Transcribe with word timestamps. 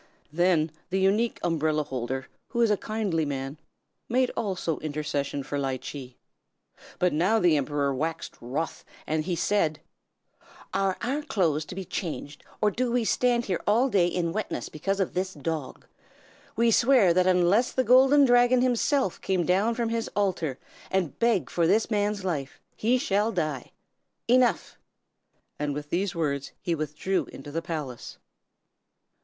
"Then 0.33 0.71
the 0.89 0.99
Unique 0.99 1.39
Umbrella 1.43 1.83
Holder, 1.83 2.27
who 2.47 2.61
is 2.63 2.71
a 2.71 2.75
kindly 2.75 3.23
man, 3.23 3.59
made 4.09 4.31
also 4.35 4.79
intercession 4.79 5.43
for 5.43 5.59
Ly 5.59 5.77
Chee. 5.77 6.17
But 6.97 7.13
now 7.13 7.37
the 7.37 7.55
Emperor 7.55 7.93
waxed 7.93 8.35
wroth, 8.41 8.83
and 9.05 9.25
he 9.25 9.35
said: 9.35 9.79
"'Are 10.73 10.97
our 11.03 11.21
clothes 11.21 11.65
to 11.65 11.75
be 11.75 11.85
changed, 11.85 12.43
or 12.61 12.71
do 12.71 12.91
we 12.91 13.03
stand 13.05 13.45
here 13.45 13.61
all 13.67 13.89
day 13.89 14.07
in 14.07 14.33
wetness 14.33 14.69
because 14.69 14.99
of 14.99 15.13
this 15.13 15.35
dog? 15.35 15.85
We 16.55 16.71
swear 16.71 17.13
that 17.13 17.27
unless 17.27 17.71
the 17.71 17.83
Golden 17.83 18.25
Dragon 18.25 18.63
himself 18.63 19.21
come 19.21 19.45
down 19.45 19.75
from 19.75 19.89
his 19.89 20.09
altar 20.15 20.57
and 20.89 21.19
beg 21.19 21.47
for 21.47 21.67
this 21.67 21.91
man's 21.91 22.25
life, 22.25 22.59
he 22.75 22.97
shall 22.97 23.31
die! 23.31 23.71
Enough!' 24.27 24.79
And 25.59 25.75
with 25.75 25.91
these 25.91 26.15
words 26.15 26.53
he 26.59 26.73
withdrew 26.73 27.25
into 27.25 27.51
the 27.51 27.61
palace. 27.61 28.17